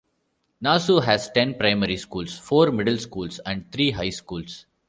Nasu 0.63 0.99
has 1.03 1.29
ten 1.29 1.53
primary 1.53 1.95
schools, 1.95 2.35
four 2.35 2.71
middle 2.71 2.97
schools 2.97 3.37
and 3.45 3.71
three 3.71 3.91
high 3.91 4.09
schools. 4.09 4.65